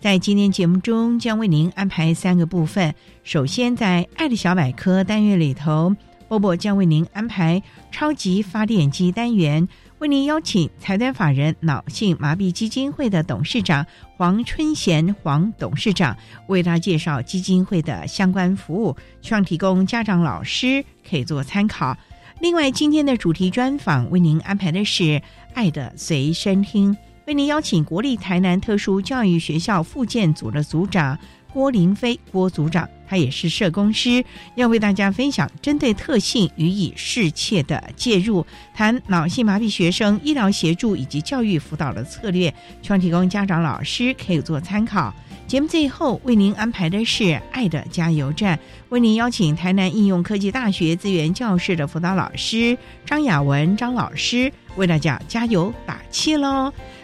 [0.00, 2.94] 在今天节目中，将为您安排三个部分。
[3.22, 5.94] 首先，在“爱的小百科”单元里头，
[6.26, 7.62] 波波将为您安排
[7.92, 13.84] “超级发电机”单元，为您邀请财团法人脑性麻痹基金会的董事长
[14.16, 21.94] 黄春贤黄董事长为大家介绍基金会的相关服务，希望提供家长、老师可以做参考。
[22.40, 25.02] 另外，今天的主题专访为您安排的是
[25.52, 26.94] 《爱的随身听》，
[27.26, 31.18] 为您邀请国立台南特殊教育学校附建组的组长
[31.52, 45.12] 郭林飞郭组长，他也是社工师，要为大家分享针对特性予以适切的介入，谈脑性麻痹学生医疗协助以及教育辅导的策略，希望提供家长、老师可以做参考。
[45.48, 48.56] 节目最后为您安排的是《爱的加油站》，
[48.90, 56.72] 为您邀请台南应用科技大学资源教室的辅导老师张雅文张老师为大家加油打气喽。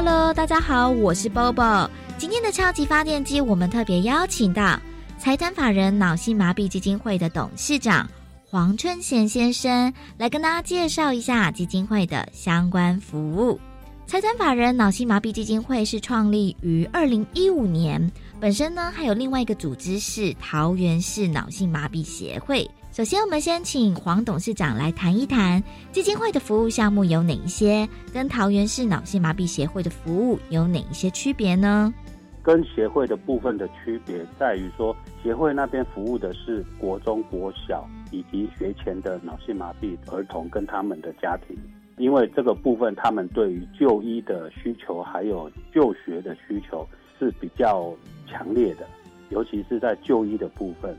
[0.00, 1.90] Hello，大家好，我是 Bobo。
[2.18, 4.80] 今天的超级发电机，我们特别邀请到
[5.18, 8.08] 财团法人脑性麻痹基金会的董事长
[8.48, 13.58] 黄春贤先生，来跟大家介绍一下基金会的相关服务。
[14.06, 22.70] 财团法人脑性麻痹基金会是创立于二零一五年，本身呢还有另外一个组织是桃园市脑性麻痹协会。
[22.98, 31.94] 首先，我们先请黄董事长来谈一谈基金会的服务项目有哪一些，跟桃园市脑性麻痹协会的服务有哪一些区别呢？
[32.42, 41.56] 跟协会的部分的区别在于说，协会那边服务的是国中国小以及学前的脑性麻痹儿童跟他们的家庭。
[41.98, 46.84] 因为这个部分，他们对于就医的需求还有就学的需求
[47.16, 47.94] 是比较
[48.28, 48.84] 强烈的，
[49.30, 50.98] 尤其是在就医的部分。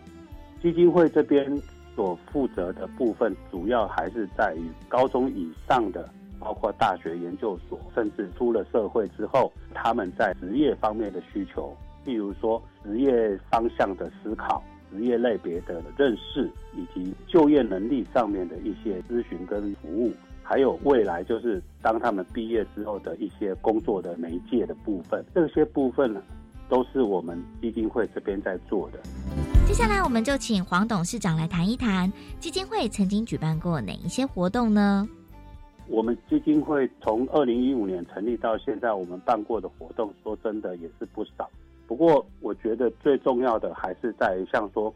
[0.62, 1.62] 基金会这边
[1.96, 20.12] 所负责的部分，主要还是在于高中以上的，包括大学研究所，甚至出了社会之后，他们在职业方面的需求，譬如说职业方向的思考、职业类别的认识，以及就业能力上面的一些咨询跟服务。
[20.42, 26.20] 还有未来就是当他们毕业之后的一些工作的媒介的部分，这些部分呢，
[26.70, 29.00] 都是我们基金会这边在做的。
[29.68, 35.08] 接下来我们就请黄董事长来谈一谈基金会曾经举办过哪一些活动呢？
[35.88, 41.50] 我们基金会从二零一五年成立到现在，我们办过的活动，说真的也是不少。
[41.88, 44.94] 不过我觉得最重要的还是在于像说。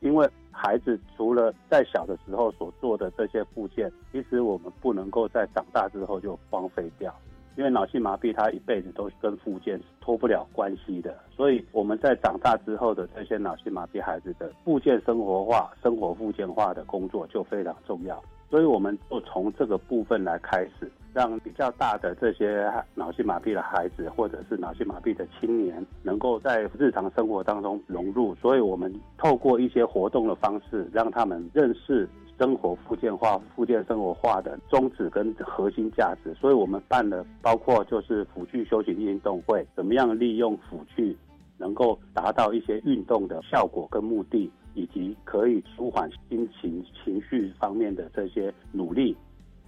[0.00, 7.12] 因为孩子除了在小的时候所做的这些附件，其实我们不能够在长大之后就荒废掉。
[7.58, 11.18] 因为脑性麻痹，他一辈子都跟附件脱不了关系的。
[11.28, 18.22] 所以我们在长大之后的这些脑性麻痹孩子的附件生活化、生活附件化的工作就非常重要。
[18.50, 20.90] 所以我们就从这个部分来开始。
[21.14, 28.34] 让比较大的这些脑性麻痹的孩子，或者是脑性麻痹的青年，能够在日常生活当中融入。
[28.36, 32.08] 所以，我们透过一些活动的方式，让他们认识
[32.38, 41.16] 生活附件化、附件生活化的宗旨跟核心价值，所以我们办了包括就是辅具休闲运动会，怎么样利用辅具
[41.56, 44.48] 能够达到一些运动的效果跟目的，
[44.78, 49.16] 以及可以舒缓心情情绪方面的这些努力。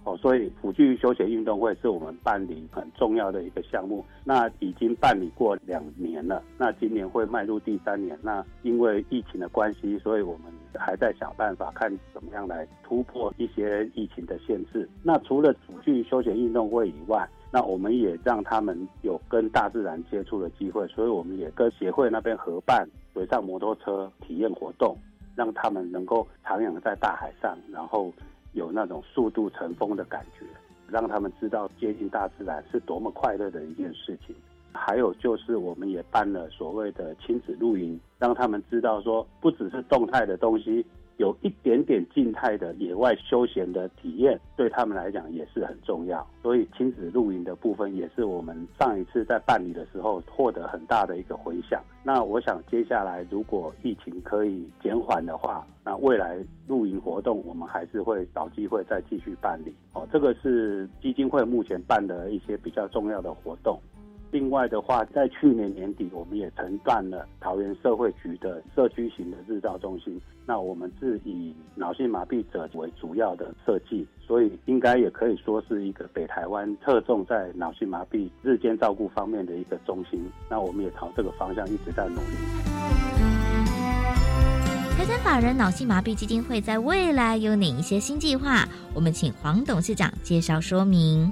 [0.03, 4.03] 哦，所以辅具休闲运动会是我们办理很重要的一个项目。
[4.23, 8.17] 那已经办理过两年了，那今年会迈入第三年。
[8.23, 14.89] 那因为疫情的关系，所以我们还在想办法看怎么样来突破一些疫情的限制。
[15.03, 24.95] 那除了辅具休闲运动会以外，那我们也让他们有跟大自然接触的机会，所以我们也跟协会那边合办水上摩托车体验活动，
[25.35, 28.13] 让他们能够徜徉在大海上，然后。
[28.53, 30.45] 有那种速度乘风的感觉，
[30.89, 34.35] 让他们知道接近大自然是多么快乐的一件事情。
[34.73, 40.85] 还有就是，我们也办了所谓的亲子露营，让他们知道说，不只是动态的东西。
[41.17, 46.25] 有一点点静态的野外休闲的体验，对他们来讲也是很重要。
[46.41, 51.81] 所以亲子露营的部分也是我们上一次在办理的时候获得很大的一个回响。
[52.03, 56.37] 那我想接下来如果疫情可以减缓的话，那未来
[56.67, 59.73] 露营活动我们还是会找机会再继续办理。
[59.93, 63.79] 哦，这个是基金会目前办的一些比较重要的活动。
[64.31, 70.19] 另外的话，在去年年底，我们也承办了桃园社会局的社区型的日照中心。
[70.45, 80.17] 那我们是以脑性麻痹者为主要的设计，所以应该也可以说是一个北台湾侧重在脑性麻痹日间照顾方面的一个中心。
[80.49, 82.37] 那我们也朝这个方向一直在努力。
[84.97, 88.65] 台湾法人脑性麻痹基金会在未来有哪一些新计划？
[88.93, 91.31] 我们请黄董事长介绍说明。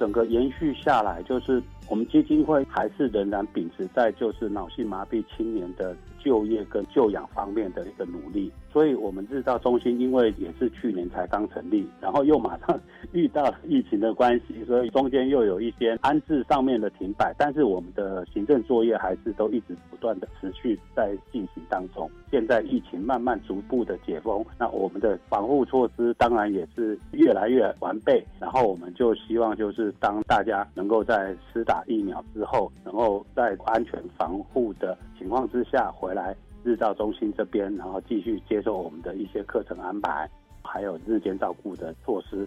[0.00, 1.62] 整个延续下来就是。
[1.88, 8.50] 我们基金会还是仍然秉持在就是脑性麻痹青年的就业跟就养方面的一个努力。
[8.70, 12.78] 所以，我们日照中心因为也是去年才刚成立，然后又马上
[13.12, 17.34] 遇到疫情的关系，所以中间又有一些安置上面的停摆。
[17.38, 22.08] 但是，我们的行政作业还是都一直不断的持续在进行当中。
[22.30, 28.22] 现在疫情慢慢逐步的解封，那我们的防护措施当然也是越来越完备。
[28.38, 36.36] 然后，我们就希望就是当大家能够在施打疫苗之后，能够在安全防护的情况之下回来。
[36.64, 40.28] 日照中心这边，然后继续接受我们的一些课程安排，
[40.60, 42.46] 还有日间照顾的措施。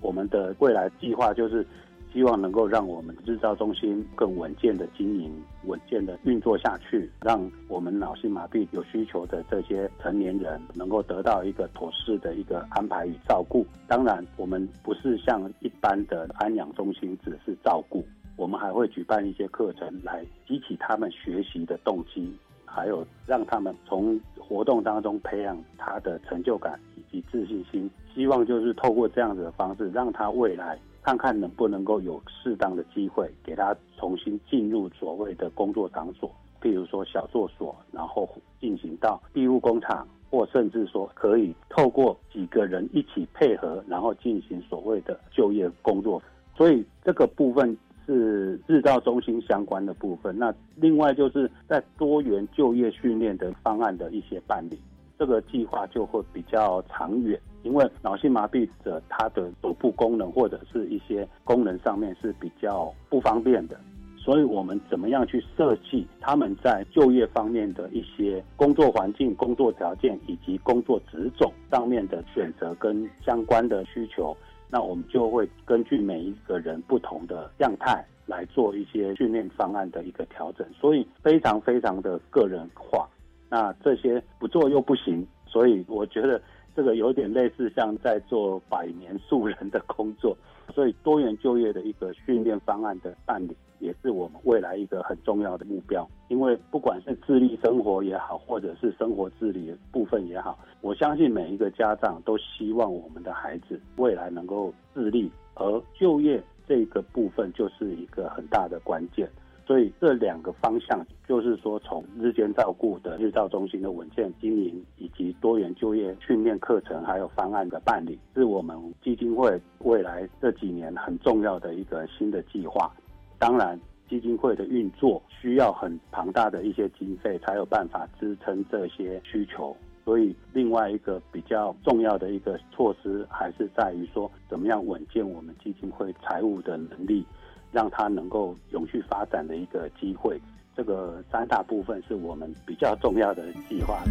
[0.00, 1.66] 我们的未来计划就是
[2.12, 5.30] 希望能够让我们日照中心更稳健的经营、
[5.66, 13.66] 稳健的运作下去，让我们脑性麻痹有需求的这些成年人能够得到一个妥适的一个安排与照顾。
[13.88, 18.06] 当然，我们不是像一般的安养中心，只是照顾，
[18.38, 22.32] 我们还会举办一些课程来激起他们学习的动机。
[22.70, 36.30] 还有让他们从活动当中培养他的成就感以及自信心，希望就是透过这样子的方式，让他未来看看能不能够有适当的机会，给他重新进入所谓的工作场所，
[36.60, 38.28] 譬如说小作所，然后
[38.60, 46.22] 进行到庇护工厂，或甚至说可以透过几个人一起配合，然后进行所谓的就业工作。
[46.54, 47.76] 所以这个部分。
[48.08, 50.34] 是日照中心相关的部分。
[50.38, 54.78] 那另外就是在多元就业训练的方案的一些办理，
[55.18, 57.38] 这个计划就会比较长远。
[57.64, 63.78] 因为脑性麻痹者他的手部功能或者是一些功能上面是比较不方便的，
[64.16, 74.34] 所以我们怎么样去设计他们在就业方面的一些工作环境、工作条件以及工作职种上面的选择跟相关的需求。
[74.70, 83.08] 那我们就会根据每一个人不同的样态来做一些训练方案的一个调整，所以非常非常的个人化。
[83.48, 86.40] 那这些不做又不行，所以我觉得
[86.76, 90.36] 这个有点类似像在做百年树人的工作。
[90.74, 96.08] 所以多元就业的一个训练方案的办理，也是我们未来一个很重要的目标。
[96.28, 109.28] 因为不管是自立生活也好，或者是生活自理部分也好，我相信每一个家长都希望我们的孩子未来能够自立，而就业这个部分就是一个很大的关键。
[109.66, 122.90] 所以这两个方向，就是说从日间照顾的日照中心的稳健经营，以及多元就业训练课程还有方案的办理，是我们基金会未来这几年很重要的一个新的计划。
[123.38, 123.78] 当然，
[124.08, 129.76] 基金会的运作需要很庞大的一些经费，才有办法支撑这些需求。
[130.04, 137.24] 所以，另外一个比较重要的一个措施，还是在于说，怎么样稳健我们基金会财务的能力。
[137.70, 140.40] 让它能够永续发展的一个机会，
[140.74, 144.02] 这个三大部分是我们比较重要的计划。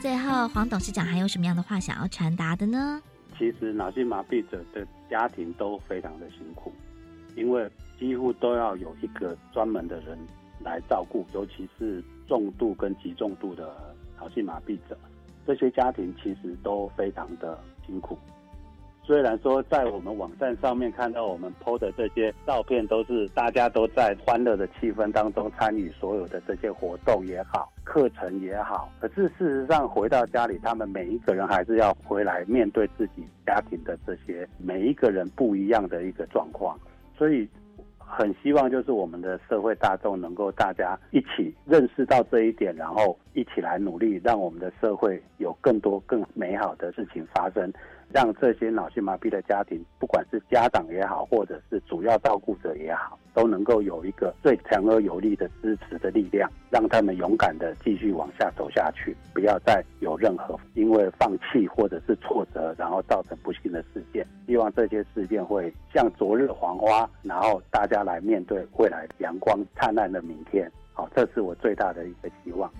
[0.00, 3.00] 最后，黄董事长还有什么样的话想要传达的呢？
[3.42, 6.70] 其实脑性麻痹者的家庭都非常的辛苦，
[7.34, 7.68] 因为
[7.98, 10.16] 几乎都要有一个专门的人
[10.60, 13.74] 来照顾，尤其是重度跟极重度的
[14.16, 14.96] 脑性麻痹者，
[15.44, 18.16] 这些家庭其实都非常的辛苦。
[19.04, 36.78] 虽然说在我们网站上面看到我们 PO 的这些照片，都是大家都在欢乐的气氛当中参与所有的这些活动也好，课程也好，可是事实上回到家里，他们每一个人还是要回来面对自己家庭的这些每一个人不一样的一个状况，
[37.18, 37.48] 所以。
[38.14, 47.72] 很希望就是我们的社会大众能够大家一起认识到这一点，然后一起来努力，让我们的社会有更多更美好的事情发生。
[48.12, 64.26] 让这些脑性麻痹的家庭，不管是家长也好，或者是主要照顾者也好，都能够有一个最强而有力的支持的力量，让他们勇敢的继续往下走下去，不要再有任何因为放弃或者是挫折，然后造成不幸的事件。
[64.46, 70.70] 希望这些事件会像昨日黄花，然后大家来面对未来阳光灿烂的明天。
[70.92, 72.70] 好，这是我最大的一个希望。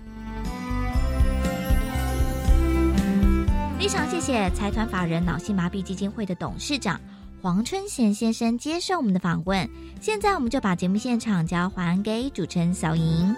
[3.79, 6.99] 非常谢谢财团法人脑性麻痹基金会的董事长
[7.41, 9.69] 黄春贤先生接受我们的访问。
[9.99, 13.35] 现在我们就把节目现场交还给主持人小莹。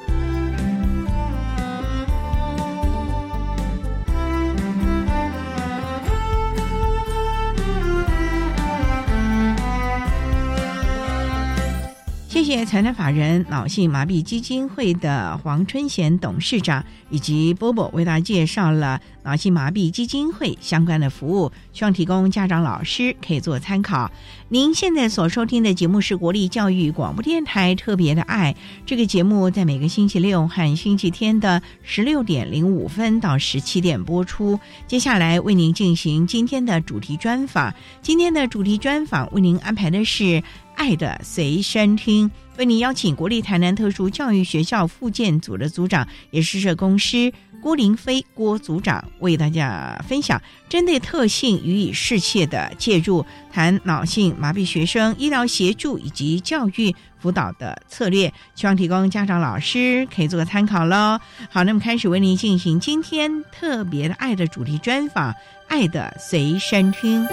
[12.36, 24.12] 谢谢财团法人脑性麻痹基金会的黄春贤董事长以及波波为大家介绍了脑性麻痹基金会相关的服务，希望提供家长、老师可以做参考。
[24.50, 28.54] 您现在所收听的节目是国立教育广播电台特别的爱
[28.86, 34.60] 这个节目，在每个星期六和星期天的十六点零五分到十七点播出。
[34.88, 40.44] 接下来为您进行今天的主题专访，今天的主题专访为您安排的是。
[40.76, 61.20] 爱的随身听，为您邀请国立台南特殊教育学校附建组的组长，也是社工师郭林飞郭组长，为大家分享针对特性予以适切的介入，谈脑性麻痹学生医疗协助以及教育辅导的策略，希望提供家长老师可以做个参考喽。
[61.50, 65.34] 好，那么开始为您进行今天特别的爱的主题专访，
[65.68, 67.26] 爱的随身听。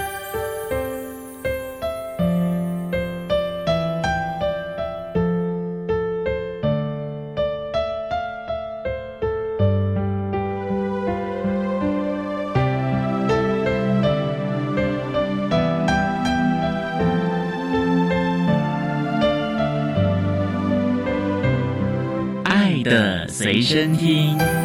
[23.43, 24.62] 随身听。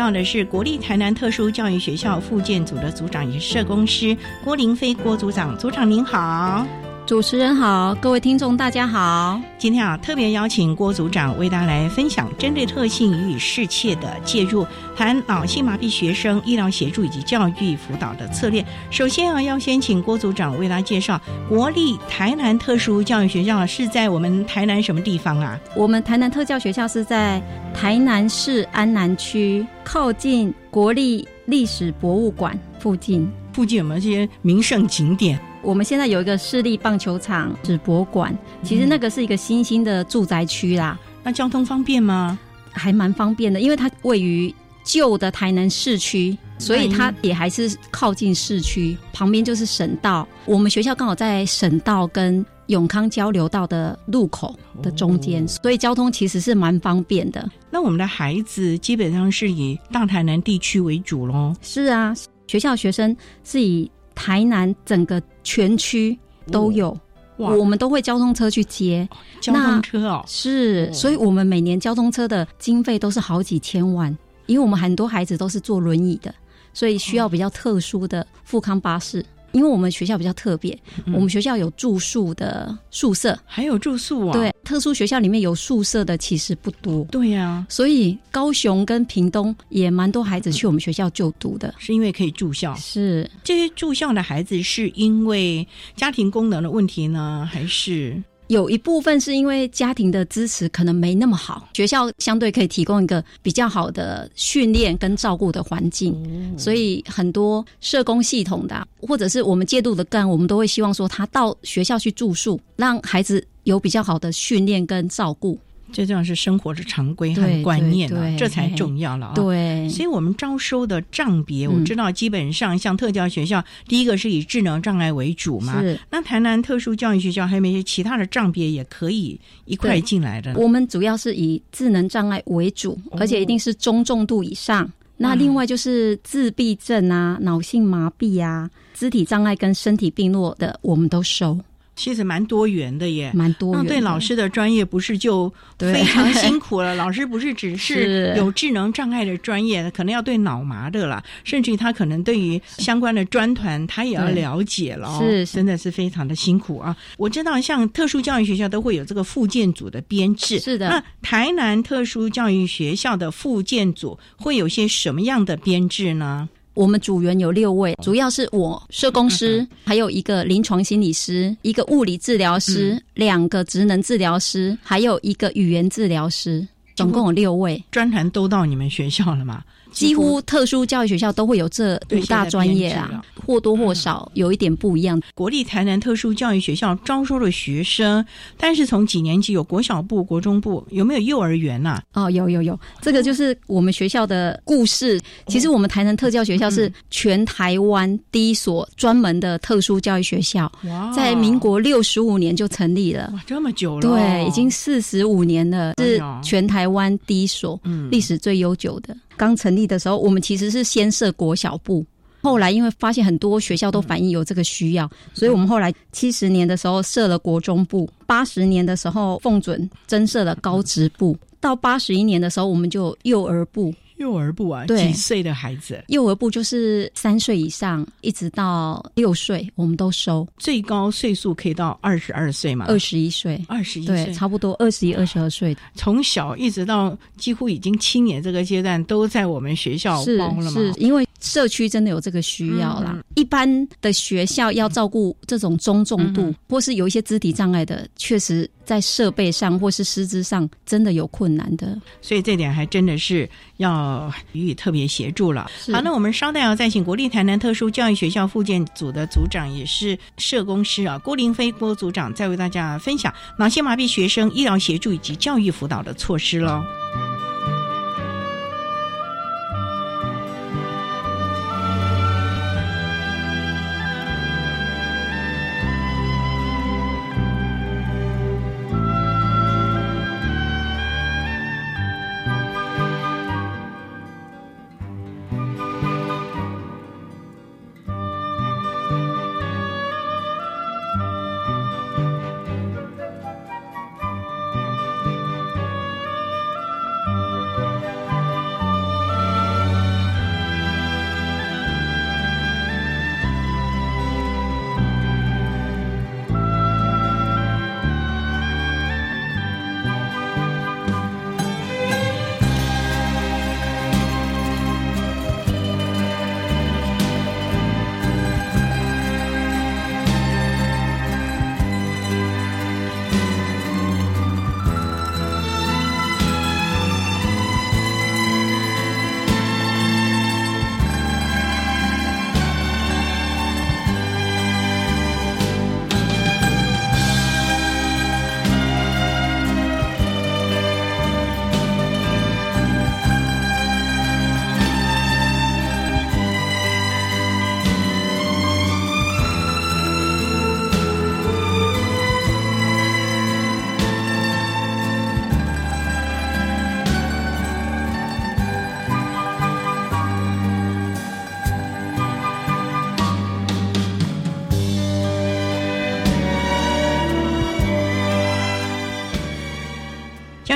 [0.00, 5.54] 到的是国立台南特殊教育学校附建组的组长，也是社工师郭林飞郭组长。
[5.58, 6.66] 组长您好。
[7.10, 9.42] 主持人好，各位听众大家好。
[9.58, 14.64] 今天啊，特别邀请郭组长为大家来分享针对特性予以适切的介入，
[14.94, 18.64] 谈脑性麻痹学生医疗协助以及教育辅导的策略。
[18.92, 25.58] 首先啊，要先请郭组长为大家介绍国立台南特殊教育学校是在我们台南什么地方啊？
[25.74, 27.42] 我们台南特教学校是在
[27.74, 33.28] 台南市安南区，靠近国立历史博物馆附近。
[33.52, 35.36] 附近有没有这些名胜景点？
[35.62, 40.98] 我们现在有一个市立棒球场、纸博馆，其实那个是一个新兴的住宅区啦。
[41.22, 42.38] 那交通方便吗？
[42.72, 48.96] 还蛮方便的，因为它位于旧的台南市区，所以它也还是靠近市区。
[49.12, 57.46] 旁边就是省道，我们学校刚好在省道跟永康交流道的路口的中间，所以交通其实是蛮方便的。
[57.70, 61.54] 那我们的孩子基本上是以大台南地区为主喽？
[61.60, 62.14] 是啊，
[62.46, 63.14] 学校学生
[63.44, 63.90] 是以。
[64.12, 66.18] 台南整个全区
[66.50, 66.96] 都有，
[67.36, 69.08] 我们都会交通车去接。
[69.40, 74.16] 交通车哦，是，所以我们每年交通车的经费都是好几千万，
[74.46, 76.34] 因为我们很多孩子都是坐轮椅的，
[76.74, 79.24] 所以需要比较特殊的富康巴士。
[79.52, 84.32] 因为我们学校比较特别，嗯我们学校有住宿的宿舍，还有住宿啊？
[84.32, 87.04] 对，特殊学校里面有宿舍的其实不多。
[87.10, 92.74] 对呀、所以高雄跟屏东也蛮多孩子去我们学校就读的，是因为可以住校。
[92.76, 95.66] 是这些住校的孩子是因为
[95.96, 106.12] 家庭功能的问题呢，还是有一部分是因为家庭的支持可能没那么好，学校相对可以提供一个比较好的训练跟照顾的环境，
[106.58, 115.56] 所以很多社工系统的啊、或者是我们戒毒的干，我们都会希望说他到学校去住宿，让孩子有比较好的训练跟照顾。
[115.92, 119.34] 最重要是生活的常规和对观念啊，对对这才重要了啊。。
[119.34, 125.80] 对，所以，我们招收的障别，嗯我知道基本上像特教学校，第一个是以智能障碍为主嘛。
[125.80, 130.54] 是那台南特殊教育学校还有没有其他的障别也可以一块对进来的？
[130.54, 134.90] 我们主要是以智能障碍为主，哦而且一定是中重度以上。
[135.16, 141.58] 那另外就是自闭症啊、脑性麻痹啊、肢体障碍跟身体病弱的，我们都收，
[142.00, 143.30] 其实蛮多元的耶。
[143.34, 143.88] 蛮多元的。
[143.90, 146.94] 对老师的专业不是就非常辛苦了？
[146.96, 156.96] 老师不是只是是有智能障碍的专业，可能要对脑麻的啦，甚至于他可能对于相关的专团他也要了解了、是真的是非常的辛苦啊！
[157.18, 166.48] 我知道像特殊教育学校都会有这个附件组的编制，是的那台南特殊教育学校的附件组会有些什么样的编制呢？
[166.80, 177.84] 我们组员有六位，主要是我社工师，还有一个临床心理师，一个物理治疗师，两个职能治疗师，还有一个语言治疗师，总共有六位。
[177.90, 179.62] 专程都到你们学校了吗？
[179.92, 185.20] 几乎特殊教育学校都会有这五大专业啊或多或少有一点不一样。
[185.34, 188.24] 国立台南特殊教育学校招收的学生，
[188.56, 195.20] 但是从几年级有国小部、国中部，有没有幼儿园呐、哦，有有有，这个就是我们学校的故事。
[195.46, 201.12] 其实我们台南特教学校是全台湾第一所专门的特殊教育学校，哇。
[201.12, 203.30] 在民国六十五年就成立了。
[203.32, 204.08] 哇这么久了。
[204.08, 208.08] 哦、对，已经四十五年了，是全台湾第一所嗯。
[208.10, 209.16] 历史最悠久的。
[209.40, 212.04] 刚成立的时候，我们其实是先设国小部，
[212.42, 223.94] 后来因为发现很多学校都反映有这个需要，所以我们后来七十年的时候设了国中部，八十年的时候奉准增设了高职部，到八十一年的时候我们就幼儿部。
[224.20, 230.46] 幼儿部啊，对几岁的孩子幼儿部就是三岁以上，一直到六岁，我们都收。
[230.58, 232.84] 最高岁数可以到二十二岁嘛？
[232.86, 240.70] 二十一岁，二十一对，岁，差不多二十一、二十二岁从小一直到几乎已经青年这个阶段，都在我们学校是包了嘛。
[240.70, 243.18] 是因为社区真的有这个需要啦。
[243.34, 251.98] 一般的学校要照顾这种中重度、嗯或是有一些肢体障碍的，确实在设备上或是师资上真的有困难的。
[252.22, 253.48] 所以这点还真的是
[253.78, 255.68] 要予以特别协助了。
[255.92, 266.82] 好，那我们稍待要再请国立台南特殊教育学校附件组的组长，也是社工师啊郭林飞郭组长，再为大家分享脑性麻痹学生医疗协助以及教育辅导的措施喽。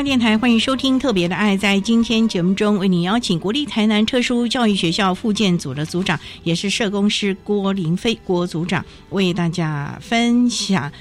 [0.04, 1.56] 电台欢迎收听《特别的爱》。
[1.58, 10.92] 在今天节目中，为您邀请国立台南特殊教育学校附建组的组长，也是社工师郭林飞郭组长，为大家分享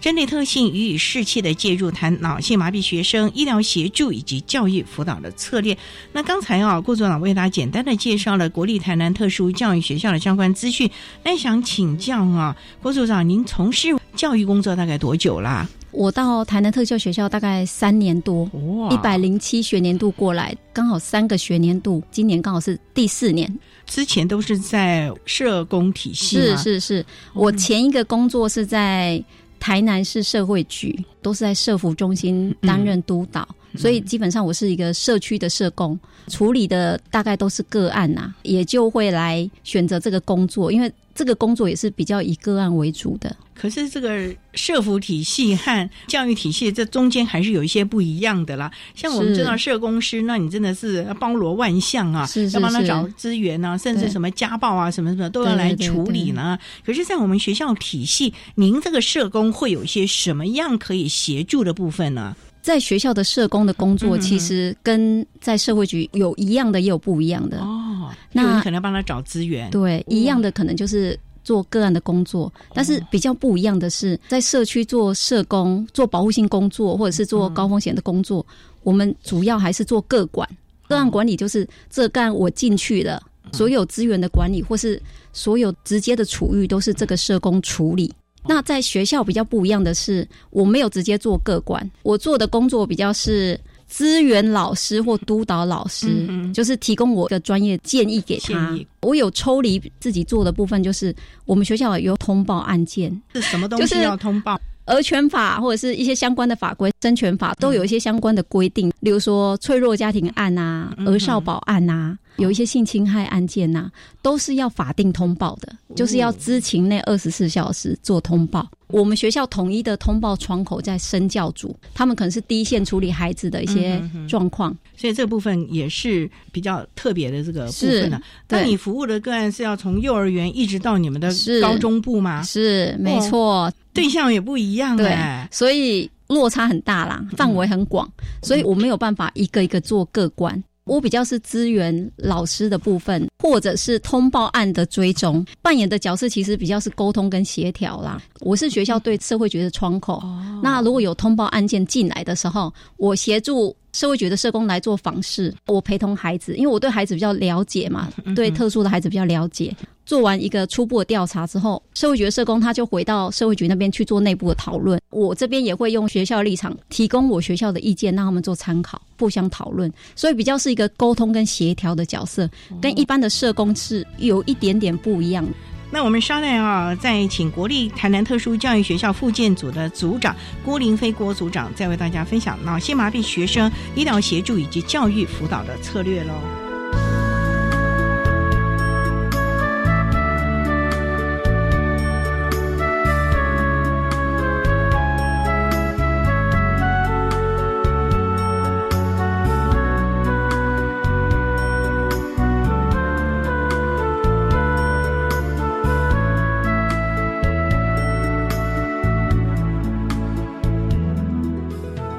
[0.00, 5.76] 针对特性予以适切的介入，谈脑性麻痹学生医疗协助以及教育辅导的策略。
[6.12, 10.88] 那刚才啊，郭组长为大家简单的介绍了国立台南特殊教育学校的相关资讯。
[11.24, 15.68] 那想请教啊，郭组长，您从事教育工作大概多久啦？
[15.92, 18.50] 我到台南特教学校大概三年多，
[18.90, 23.58] 一百零七学年度过来，刚好三个学年度，今年刚好是第四年。
[23.86, 29.22] 之前都是在社工体系，是是是，我前一个工作是在
[29.60, 43.34] 台南市社会局，都是在社服中心担任督导，所以基本上我是一个社区的社工，处理的大概都是个案呐，也就会来选择这个工作，因为这个工作也是比较以个案为主的。
[43.54, 48.68] 可是这个社服体系和教育体系这中间还是有一些不一样的啦。
[48.94, 56.58] 像我们知道社工师，那你真的是包罗万象啊，要帮他找资源啊，甚至什么家暴啊什么什么都要来处理呢。
[56.84, 62.34] 可是，在我们学校体系，您这个社工会有一些什么样可以协助的部分呢？
[62.62, 68.08] 在学校的社工的工作，其实跟在社会局有一样的，也有不一样的哦。
[68.32, 71.18] 那你可能帮他找资源，对，一样的可能就是。
[71.44, 78.46] 做个案的工作，但是比较不一样的是，在社区做社工、做保护性工作，或者是做高风险的工作，
[78.84, 80.48] 我们主要还是做个管。
[80.86, 83.20] 个案管理就是这个案我进去了，
[83.50, 88.14] 所有资源的管理或是所有直接的处遇都是这个社工处理。
[88.46, 93.58] 那在学校比较不一样的是，我没有直接做个管，我做的工作比较是。
[93.88, 98.74] 资源老师或督导老师，就是提供我的专业建议给他。
[99.02, 104.58] 我有抽离自己做的部分，就是我们学校有通报案件，是什么东西要通报？
[104.86, 108.90] 儿权法或者是一些相关的法规，生权法都有一些相关的规定。
[109.00, 112.16] 例如说脆弱家庭案啊，儿少保案啊。
[112.36, 113.90] 有一些性侵害案件呐，
[114.22, 118.68] 都是要法定通报的，就是要知情内二十四小时做通报。
[118.88, 128.20] 我们学校统一的通报窗口在身教组，他们可能是第一线处理孩子的一些状况，所以这部分也是比较特别的这个部分的。
[128.50, 132.42] 那你服务的个案是要从幼儿园一直到你们的高中部吗？
[132.42, 135.16] 是，没错，对象也不一样，对，
[135.50, 138.06] 所以落差很大啦，范围很广，
[138.42, 140.62] 所以我没有办法一个一个做各关。
[140.84, 148.20] 我比较是资源老师的部分，或者是通报案的追踪，扮演的角色其实比较是沟通跟协调啦。
[148.40, 150.22] 我是学校对社会局的窗口，
[150.62, 153.74] 那如果有通报案件进来的时候，我协助。
[153.92, 159.76] 社会局的社工来做访视，我陪同孩子，因为我对孩子比较了解嘛，对特殊的孩子比较了解。
[160.04, 165.00] 做完一个初步的调查之后，社会局的社工他就回到社会局那边去做内部的讨论。
[165.10, 169.92] 我这边也会用学校立场提供我学校的意见，让他们做参考，互相讨论。
[170.16, 172.48] 所以比较是一个沟通跟协调的角色，
[172.80, 175.46] 跟一般的社工是有一点点不一样。
[175.94, 180.34] 那我们稍待啊，再请国立台南特殊教育学校附建组的组长
[180.64, 186.32] 郭林飞郭组长，再为大家分享脑性麻痹学生医疗协助以及教育辅导的策略喽。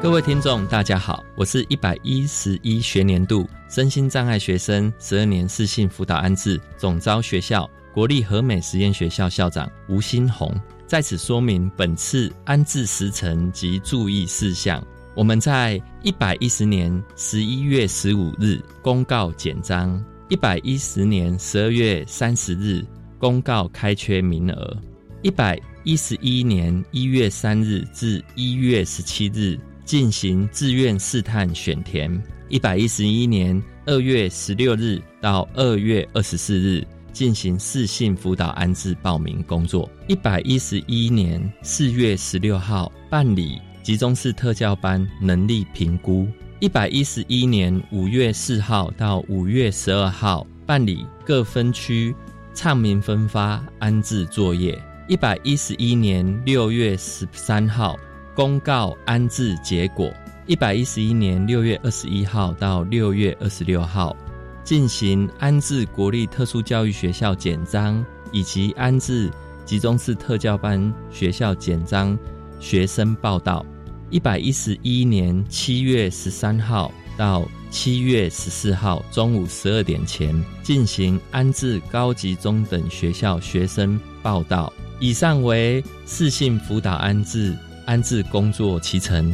[0.03, 10.53] 各位听众，大家好，我是一百一十一学年度身心障碍学生十二年四性辅导安置总招学校国立和美实验学校校长吴新红，
[10.85, 14.85] 在此说明本次安置时程及注意事项。
[15.15, 22.85] 我们在一百一十年十一月十五日公告简章，一百一十年十二月三十日
[23.17, 24.77] 公告开缺名额，
[25.21, 29.57] 一百一十一年一月三日至一月十七日。
[29.85, 46.27] 进行自愿试探选填，一百一十一年二月十六日到二月二十四日进行试性辅导安置报名工作，一百一十一年四月十六号办理集中式特教班能力评估，
[46.59, 52.15] 一百一十一年五月四号到五月十二号办理各分区
[52.53, 57.99] 唱名分发安置作业，一百一十一年六月十三号。
[58.35, 60.11] 公告安置结果：
[60.47, 64.15] 一百一十一年六月二十一号到六月二十六号，
[64.63, 69.29] 进行安置国立特殊教育学校简章以及安置
[69.65, 72.17] 集中式特教班学校简章
[72.59, 73.63] 学生报道。
[74.09, 84.73] 一百一十一年七月十三号到七月十四号中午十二点前进行安置高级中等学校学生报到。
[84.99, 89.33] 以上为视性辅导安置安置工作期程。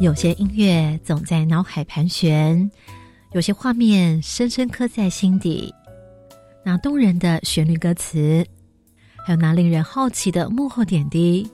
[0.00, 2.70] 有些音乐总在脑海盘旋，
[3.32, 5.74] 有些画面深深刻在心底。
[6.62, 8.46] 那动人的旋律歌词，
[9.26, 11.50] 还有那令人好奇的幕后点滴，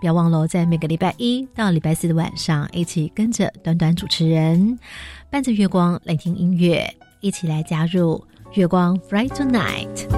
[0.00, 4.78] 不要忘了在每个礼拜一到礼拜四的晚上，一起跟着短短主持人，
[5.30, 6.82] 伴着月光来听音乐，
[7.20, 10.08] 一起来加入月光 Fly Tonight。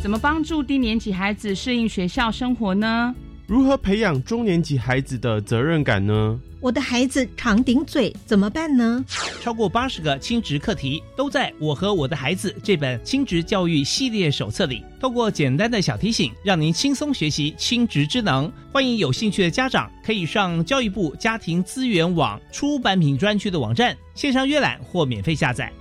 [0.00, 3.12] 怎么帮助低年级孩子适应学校生活呢？
[3.48, 6.38] 如何培养中年级孩子的责任感呢？
[6.60, 9.04] 我的孩子常顶嘴，怎么办呢？
[9.40, 14.84] 超过八十个亲职课题都在我和我的孩子这本亲职教育系列手册里。
[15.00, 18.50] 透过简单的小提醒，让您轻松学习亲职之能。
[18.72, 25.72] 欢迎有兴趣的家长可以上教育部家庭资源网出版品专区的网站线上阅览或免费下载。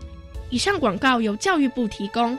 [0.52, 2.38] 以上广告由教育部提供。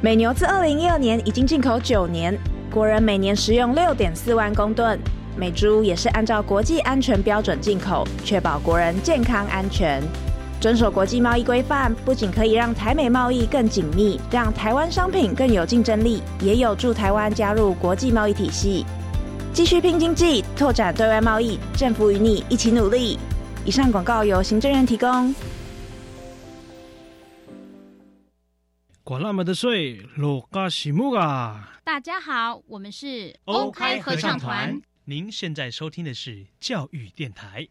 [0.00, 2.34] 美牛自二零一二年已经进口九年，
[2.70, 4.98] 国人每年食用六点四万公吨。
[5.36, 10.02] 美猪也是按照国际安全标准进口，确保国人健康安全。
[10.60, 18.84] 遵守国际贸易规范，不仅可以让台美贸易更紧密，让台湾商品更有竞争力，也有助台湾加入国际贸易体系，
[19.52, 21.58] 继续拼经济，拓展对外贸易。
[21.76, 23.18] 政府与你一起努力。
[23.64, 25.34] 以上广告由行政院提供。
[29.02, 29.42] 管那么
[30.14, 31.70] 落嘎西木啊！
[31.82, 34.80] 大家好，我们是欧开合唱团。
[35.12, 37.68] 您现在收听的是教育电台。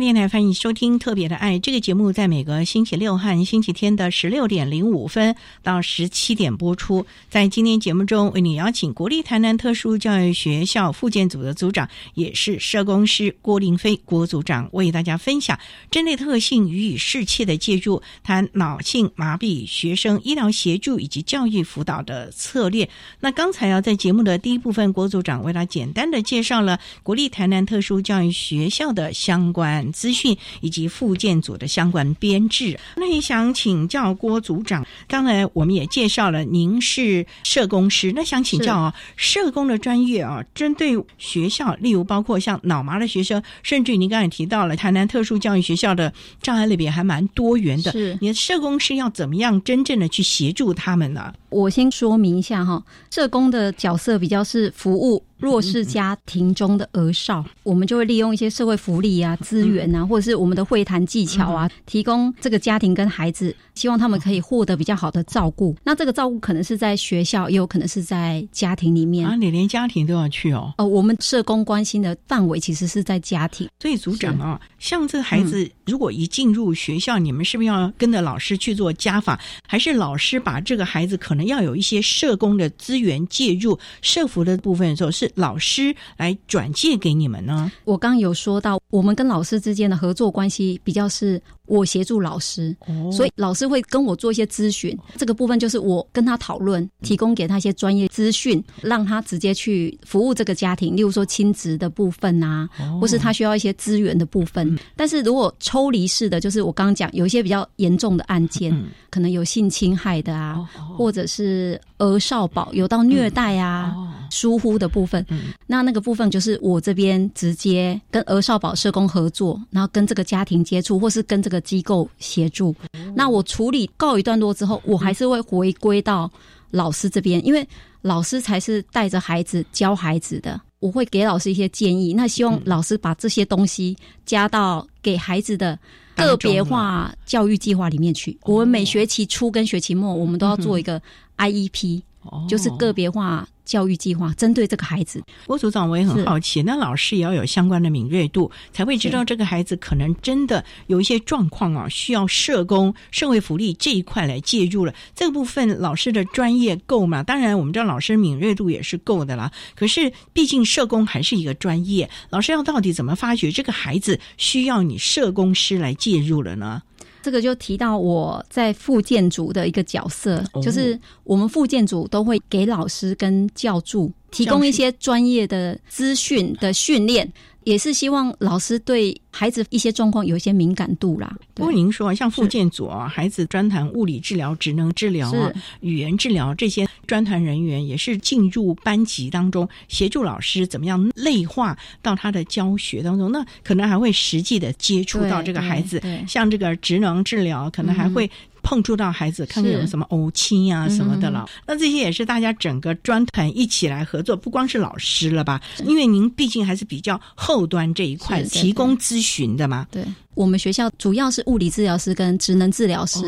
[0.00, 7.04] 电台欢迎收听《特别的爱》这个节目，在每个星期六和星期天的十六点零五分到十七点播出。
[7.28, 15.58] 在今天节目中，为你邀请国立台南特殊教育学校附件组的组长，也是社工师郭林飞郭组长，为大家分享
[15.90, 22.88] 针对特性予以适切的介入，谈脑性麻痹学生医疗协助以及教育辅导的策略。
[23.18, 29.87] 那刚才啊，在节目的第一部分，郭组长为他简单的介绍了国立台南特殊教育学校的相关。
[29.92, 34.86] 资讯以及附件组的相关编制，那也想请教郭组长。
[35.06, 47.92] 刚才我们也介绍了，您是社工师，那想请教啊，社工的专业啊，针对学校，例如包括像脑麻的学生，甚至您刚才提到了台南特殊教育学校的障碍类别还蛮多元的。
[47.92, 51.32] 是，你的社工师要怎么样真正的去协助他们呢？
[51.50, 55.22] 我先说明一下哈，社工的角色比较是服务。
[55.38, 65.74] 弱势家庭中的儿少，我们就会利用一些社会福利啊、资源啊，或者是我们的会谈技巧啊，提供这个家庭跟孩子，希望他们可以获得比较好的照顾。
[65.84, 69.34] 那这个照顾可能是在学校，也有可能是在家庭里面啊。
[69.36, 70.74] 你连家庭都要去哦？
[70.78, 73.68] 哦，我们社工关心的范围其实是在家庭。
[73.80, 79.38] 所以组长啊，像这个孩子如果一进入学校，你们是不是要跟着老师去做家访？
[79.66, 85.30] 还是老师把这个孩子可能要有一些社工的资源介入社服的部分的时候是？
[85.34, 87.70] 老师来转介给你们呢？
[87.84, 91.40] 我刚有说到，我们跟老师之间的合作关系比较是。
[91.68, 92.74] 我协助老师，
[93.12, 94.98] 所以老师会跟我做一些咨询。
[95.18, 100.96] 这个部分就是我跟他讨论，提供给他一些专业资讯，让他直接去服务这个家庭。
[100.96, 102.66] 例如说亲职的部分啊，
[102.98, 104.78] 或是他需要一些资源的部分。
[104.96, 108.74] 但是如果抽离式的，就是我刚刚讲有一些比较严重的案件，
[109.10, 113.94] 可能有性侵害的啊，或者是儿少保有到虐待啊、
[114.30, 115.24] 疏忽的部分，
[115.66, 121.58] 那那个部分就是我这边直接跟儿少保社工合作，然后跟这个家庭接触，或是跟这个。
[121.68, 122.74] 机构协助，
[123.14, 126.30] 那我处理告一段落之后，我还是会回归到
[126.70, 127.68] 老师这边，因为
[128.00, 130.58] 老师才是带着孩子教孩子的。
[130.78, 132.14] 我会给老师一些建议。
[132.14, 135.78] 那希望老师把这些东西加到给孩子的
[136.16, 138.38] 个别化教育计划里面去。
[138.44, 140.98] 我们每学期初跟学期末，我们都要做一个
[141.36, 142.00] IEP，、
[142.48, 143.46] 就是个别化。
[143.68, 154.94] 教育计划针对这个孩子，郭组长，我也很好奇，那老师也要有相关的敏锐度，才会知道这个孩子可能真的有一些状况啊，需要社工、社会福利这一块来介入了。
[155.14, 157.22] 这个部分老师的专业够吗？
[157.22, 159.52] 当然，我们知道老师敏锐度也是够的啦。
[159.76, 166.82] 可是，毕竟社工还是一个专业，老师要到底怎么发觉这个孩子需要你社工师来介入了呢？
[167.22, 177.30] 这个就提到我在副建组的一个角色，就是我们副建组都会给老师跟教助提供一些专业的资讯的训练。
[177.68, 181.36] 也是希望老师对孩子一些状况有一些敏感度啦。
[181.52, 193.30] 不过您说，像复健组啊，孩子专谈物理治疗、职能治疗啊、语言治疗这些专谈人员，也是进入班级当中协助老师怎么样内化到他的教学当中。
[193.30, 198.30] 那可能还会实际的接触到这个孩子，像这个职能治疗，可能还会。
[198.68, 201.48] 碰触到孩子，看看有什么呕气啊什么的了。
[201.66, 205.58] 那这些也是大家整个专团一起来合作，不光是老师了吧？
[205.86, 209.86] 因为您毕竟还是比较后端这一块提供咨询的嘛。
[209.90, 210.04] 对，
[210.38, 213.18] 我们学校主要是物理治疗师跟职能治疗师，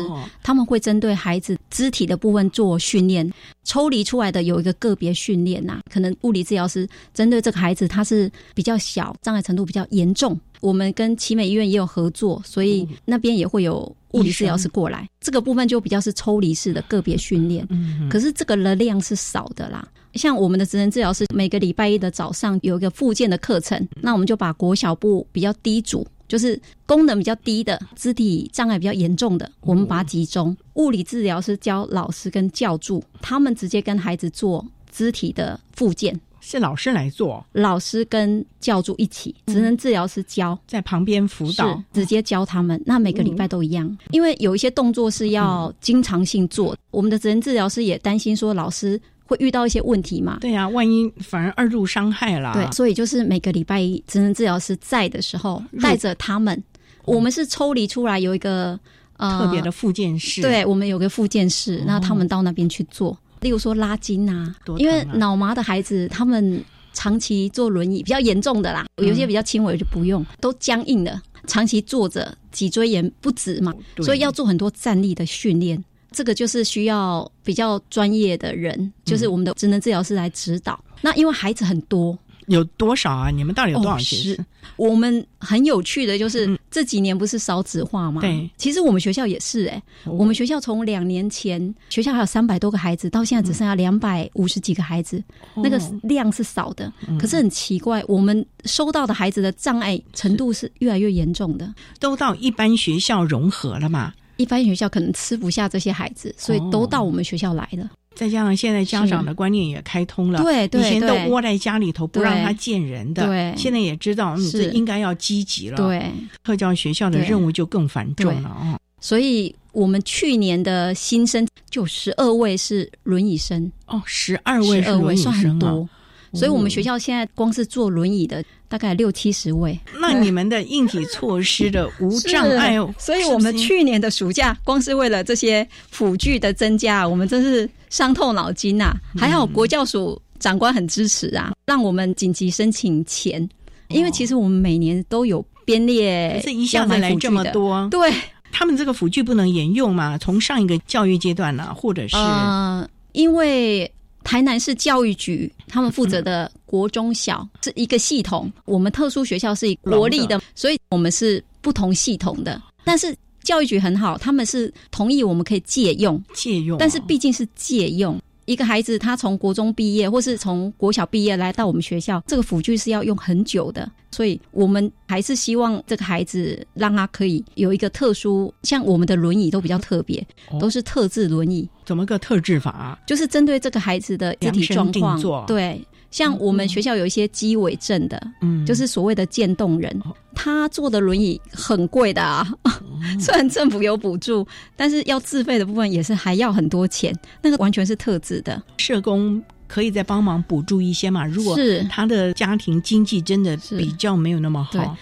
[0.41, 3.29] 他们会针对孩子肢体的部分做训练，
[3.65, 5.81] 抽离出来的有一个个别训练呐。
[5.91, 10.39] 可能物理治疗师针对这个孩子，他是比较小，障碍程度比较严重。
[10.61, 13.93] 我们跟奇美医院也有合作，所以那边也会有。
[14.13, 17.65] 物理治疗师过来，这个部分就比较是抽离式的个别训练，
[18.09, 19.87] 可是这个的量是少的啦。
[20.15, 30.55] 像我们的职能治疗师，每个礼拜一的早上有一个复健的课程，那我们就把国小部比较低组，就是功能比较低的、肢体障碍比较严重的，我们把它集中。
[30.75, 36.17] 物理治疗师教老师跟教助，他们直接跟孩子做肢体的复健。
[36.39, 42.81] 是老师来做，老师跟教助一起，职能治疗师教，在旁边辅导，直接教他们。
[42.85, 46.75] 那每个礼拜都一样，因为有一些动作是要经常性做。
[46.91, 48.99] 我们的职能治疗师也担心说，老师
[49.31, 50.37] 会遇到一些问题嘛？
[50.41, 52.51] 对呀，万一反而二度伤害了。
[52.53, 56.61] 对，所以就是每个礼拜一，职能治疗师在的时候，带着他们，
[57.05, 58.77] 我们是抽离出来有一个
[59.17, 60.41] 特别的复健室。
[60.41, 63.17] 对，我们有个复健室，那他们到那边去做。
[63.39, 66.61] 例如说拉筋啊，因为脑麻的孩子他们
[66.93, 75.81] 长期坐轮椅比较严重的啦，有些比较轻微就不用，都僵硬的，长期坐着脊椎炎不止嘛，所以要做很多站立的训练，
[76.11, 80.83] 这个就是需要比较专业的人，就是我们的职能治疗师来指导。
[81.01, 82.17] 那因为孩子很多。
[82.47, 83.29] 有多少啊？
[83.29, 84.45] 你们到底有多少学生？
[84.75, 88.19] 我们很有趣的就是这几年不是少子化吗？
[88.19, 95.23] 对，其实我们学校也是哎，我们学校从两年前学校还有三百多个孩子，到现在只剩下两百五十几个孩子，
[95.55, 96.91] 那个量是少的。
[97.17, 104.11] 可是很奇怪，我们收到的孩子的障碍程度是越来越严重的，都到一般学校融合了嘛？
[104.41, 107.89] 一般学校可能吃不下这些孩子，所以都到我们学校来了。
[108.13, 116.11] 再加上现在家长的观念也开通了，对，对以前都窝在家里头不让他见人的，对，现在也知道嗯，这应该要积极了，对，
[116.43, 118.77] 特教学校的任务就更繁重了啊。
[118.99, 123.71] 所以我们去年的新生就十二位是轮椅生。
[123.87, 125.87] 哦，十二位是轮椅生多。
[126.33, 129.77] 所以我们学校现在光是坐轮椅的大概六七十位。
[129.99, 138.93] 那你们的硬体措施的无 障碍，所以我们去年的暑假光是为了这些辅具的增加，我们真是伤透脑筋呐！
[139.17, 143.45] 还好国教署长官很支持啊，让我们紧急申请钱，
[143.89, 148.09] 因为其实我们每年都有编列，这一下子来这么多，对
[148.53, 150.17] 他们这个辅具不能沿用嘛？
[150.17, 153.91] 从上一个教育阶段呢，或者是呃，因为。
[154.23, 162.61] 台南市教育局他们负责的国中小是一个系统，我们特殊学校是国立的，所以我们是不同系统的。
[162.83, 168.19] 但是教育局很好，他们是同意我们可以借用，借用，但是毕竟是借用。
[168.51, 180.21] 一个孩子他从国中毕业，或是从国小毕业来到我们学校，这个辅具是要用很久的，所以我们还是希望这个孩子让他可以有一个特殊，像我们的轮椅都比较特别，
[180.59, 181.69] 都是特制轮椅。
[181.85, 182.99] 怎么个特制法？
[183.07, 185.81] 就是针对这个孩子的肢体状况，对。
[186.11, 189.99] 像我们学校有一些肌尾症的，嗯，就是所谓的渐冻人，
[190.35, 192.47] 他坐的轮椅很贵的啊。
[193.19, 194.45] 虽然政府有补助，
[194.75, 197.17] 但是要自费的部分也是还要很多钱。
[197.41, 201.25] 那个完全是特制的，社工可以再帮忙补助一些嘛？
[201.25, 204.95] 如果是他的家庭经济真的比较没有那么好，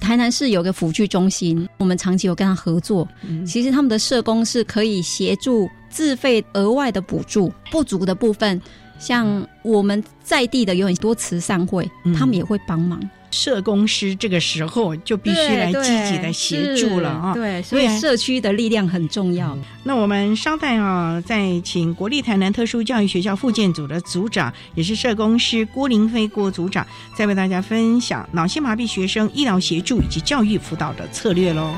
[0.00, 3.08] 台南市有个辅具中心，我们长期有跟他合作。
[3.46, 8.60] 其实他们的社工是可以协助自费额外的补助不足的部分。
[8.98, 13.00] 像我们在地的有很多慈善会，他们也会帮忙。
[13.30, 17.34] 社工师这个时候就必须来积极的协助了啊！
[17.34, 19.54] 对，所以社区的力量很重要。
[19.84, 31.70] 那我们稍待啊，再请国立台南特殊教育学校附建组的组长，也是社工师郭林飞郭组长，再为大家分享脑性麻痹学生医疗协助以及教育辅导的策略喽。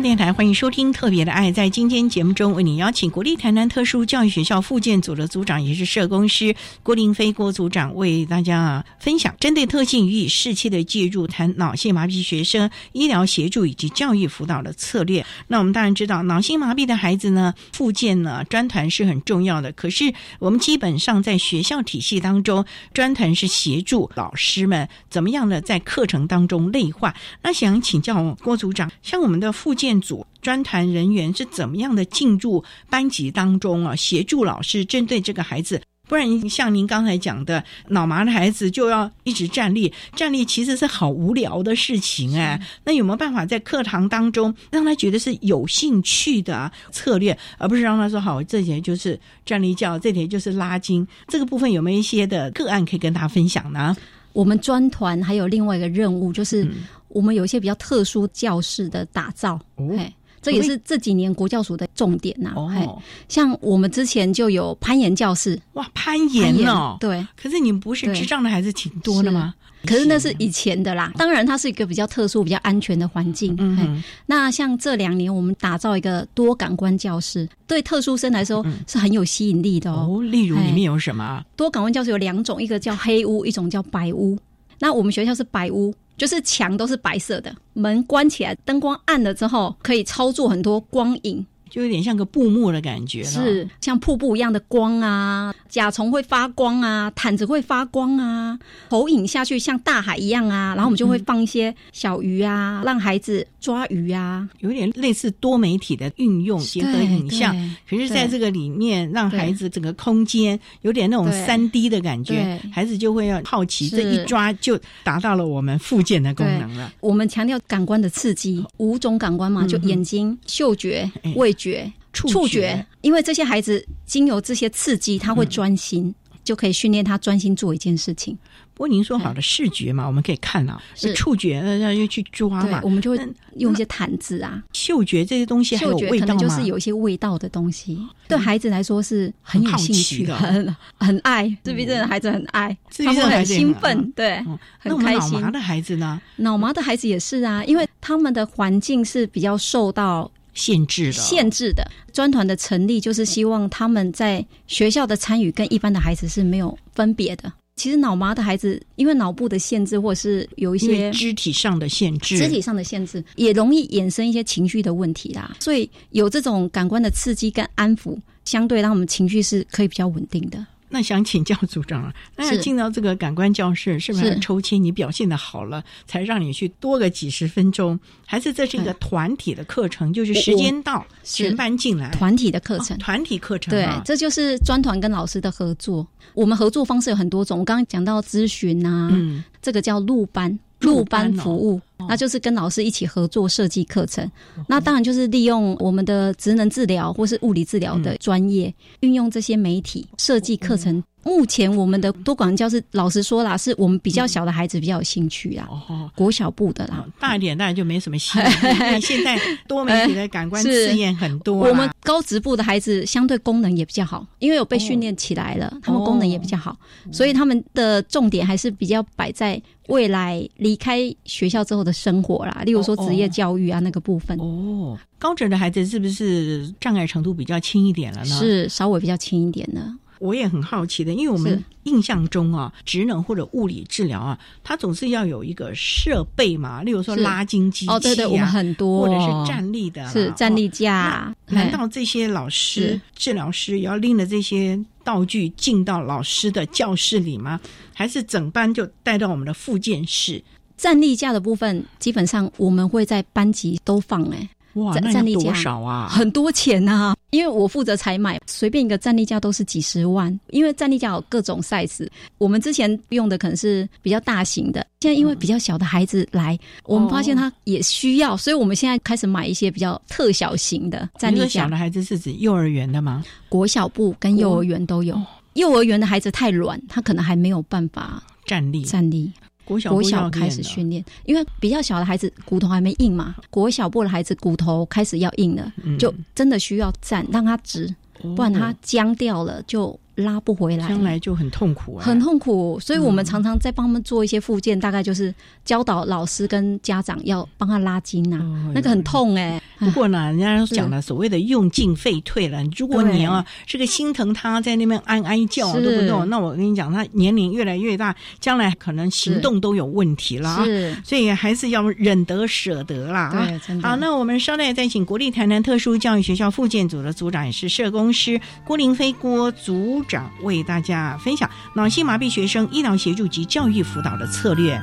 [0.00, 1.50] 电台欢迎收听《特别的爱》。
[1.52, 15.26] 在今天节目中，为你邀请国立台南特殊教育学校附建组的组长，也是社工师郭林飞郭组长，为大家啊分享针对特性予以适切的介入，谈脑性麻痹学生医疗协助以及教育辅导的策略。
[15.48, 19.72] 那我们当然知道，脑性麻痹的孩子呢，附件呢专团是很重要的。
[19.72, 27.16] 可是我们基本上在学校体系当中，专团是协助老师们怎么样的在课程当中内化。
[27.42, 29.87] 那想请教郭组长，像我们的附件。
[29.88, 33.96] 建组专团人员是怎么样的进入班级当中啊？
[33.96, 42.60] 协助老师针对这个孩子，不然像您刚才讲的，脑麻的孩子就要一直站立，站立其实是好无聊的事情哎。
[42.84, 51.08] 那有没有办法在课堂当中让他觉得是有兴趣的策略，而不是让他说好这节就是站立教，这节就是拉筋？
[51.28, 53.96] 这个部分有没有一些的个案可以跟大家分享呢？
[54.38, 56.66] 我们专团还有另外一个任务就是。
[57.08, 60.12] 我们有一些比较特殊教室的打造，嘿，
[60.42, 62.52] 这也是这几年国教署的重点呐。
[62.54, 67.26] 哦，像我们之前就有攀岩教室，哇，攀岩哦，对。
[67.34, 69.54] 可是你们不是智障的孩子挺多的吗？
[69.88, 71.12] 可是那是以前的啦。
[71.16, 73.54] 当然，它是一个比较特殊、比较安全的环境。
[73.58, 80.20] 嗯，那像这两年我们打造一个多感官教室，对特殊生来说是很有吸引力的哦。
[80.22, 81.42] 例如里面有什么？
[81.56, 84.38] 多感官教室有两种，一个叫黑屋，一种叫白屋。
[84.80, 85.94] 那我们学校是白屋。
[86.18, 91.46] 就是墙都是白色的，门关起来，灯光暗了之后，可以操作很多光影。
[91.70, 93.68] 就有点像个布幕的感觉，是。
[93.80, 98.58] 像瀑布一样的光啊，甲虫会发光啊，毯子会发光啊，
[98.88, 107.54] 投影下去像大海一样啊，然后我们就会放一些小鱼啊，让孩子抓鱼啊，有点类似多媒体的运用，结合影像，
[107.88, 116.92] 可是在这个里面让孩子整个空间有点那种三 D 的感觉，孩子就会要好奇，这一抓就达到了我们附件的功能了。
[117.00, 121.54] 我们强调感官的刺激，五种感官嘛，就眼睛、嗅觉、味。
[121.58, 128.38] 觉、触觉，因为这些孩子经由这些刺激，他会专心，就可以训练他专心做一件事情。
[128.72, 131.12] 不过您说好的视觉嘛，我们可以看啊，是。
[131.12, 133.18] 触觉要要去抓嘛，我们就会
[133.56, 137.98] 用一些毯子啊，嗅觉这些东西，嗅觉可能就是有一些味道的东西，
[138.28, 144.40] 对孩子来说是很有兴趣的，很很爱自闭症的孩子很爱，他们很兴奋，对，
[144.78, 145.32] 很开心。
[145.32, 146.20] 脑麻的孩子呢？
[146.36, 150.30] 脑麻的孩子也是啊，因为他们的环境是比较受到。
[150.58, 157.50] 限制的，限制的专团的成立，就是希望他们在学校的参与跟一般的孩子是没有分别的。
[157.76, 165.56] 其实脑麻的孩子，因为脑部的限制，或者是有一些肢体上的限制，肢体上的限制也容易衍生一些情绪的问题啦。
[165.60, 170.66] 所以有这种感官的刺激跟安抚，相对让我们情绪是可以比较稳定的。
[170.90, 174.82] 那想请教组长啊，那是进到这个感官教室，是不是抽签？
[174.82, 177.98] 你表现的好了，才让你去多个几十分钟？
[178.26, 180.12] 还是这是一个团体的课程？
[180.12, 186.06] 就是时间到，全班进来，团体的课程哦团体课程对啊，这就是专团跟老师的合作。
[186.34, 190.58] 我们合作方式有很多种，我刚刚讲到咨询啊，嗯，这个叫录班。
[190.80, 194.30] 路路班服务，那就是跟老师一起合作设计课程。
[194.66, 201.02] 那当然就是利用我们的职能治疗或是物理治疗的专业，运用这些媒体设计课程。
[201.24, 207.04] 目前我们的多管教室，老实说啦，是我们比较小的孩子比较有兴趣啦，哦，国小部的啦。
[207.20, 211.68] 大一点当然就没什么吸引力， 因为现在多媒体的感官是刺验很多。
[211.68, 216.74] 我们高职部的孩子相对功能也比较好，因为有被训练起来了，他们功能也比较好，
[217.12, 224.38] 所以他们的重点还是比较摆在未来离开学校之后的生活啦，例如说职业教育啊那个部分。
[224.38, 228.24] 哦，高职的孩子是不是障碍程度比较轻一点了呢？
[228.26, 229.80] 是稍微比较轻一点的。
[230.20, 238.88] 我也很好奇的，因为我们印象中啊，职能或者物理治疗啊，它总是要有一个设备嘛，例如说拉筋机器、啊、哦对对我们很多。
[238.88, 247.60] 或者是站立的，是站立哦架那难道这些老师、治疗师也要拎着这些道具进到老师的教室里吗？
[247.94, 250.42] 还是整班就带到我们的复健室？
[250.76, 256.08] 站立架的部分，基本上我们会在班级都放哎、哇，那要多站站立架少啊？
[256.08, 260.38] 很多钱呐、因为我负责采买，随便一个站立架都是几十万。
[260.50, 262.06] 因为站立架有各种 size，
[262.38, 271.76] 我们之前用的可能是比较大型的，现在因为比较小的孩子来，我们发现他也需要，所以我们现在开始买一些比较特小型的站立架小的。
[271.76, 273.24] 孩子是指幼儿园的吗？
[273.48, 275.20] 国小部跟幼儿园都有，
[275.54, 278.82] 幼儿园的孩子太软，他可能还没有办法站立。
[278.82, 279.32] 站立。
[279.68, 280.62] 国小开始的。
[280.62, 285.98] 训练，因为比较小的孩子骨头还没硬嘛，国小部的孩子骨头开始要硬了，嗯。
[285.98, 288.34] 就真的需要站，让他直，哦。
[288.34, 292.78] 不然他僵掉了就拉不回来，将来就很痛苦啊，很痛苦。
[292.80, 298.38] 所以我们嗯常常在帮他们做一些复健，大概就是教导老师跟家长要帮他拉筋啊，
[298.74, 302.62] 那个很痛哎、不过呢，人家讲了所谓的用进废退了。
[302.76, 306.26] 如果你啊这个心疼他在那边哀哀叫，是对不对？
[306.26, 310.64] 那我跟你讲，他年龄越来越大，将来可能行动都有问题了啊。
[310.64, 313.48] 是所以还是要忍得舍得啦啊
[313.82, 324.80] 好，那我们稍待再请国立台南特殊教育学校复健组的组长，也是社工师郭林飞郭组长为大家分享脑性麻痹学生医疗协助及教育辅导的策略。